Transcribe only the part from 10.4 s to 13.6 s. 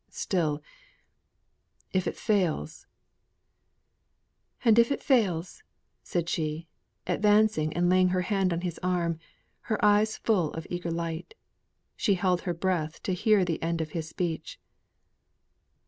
of eager light. She held her breath to hear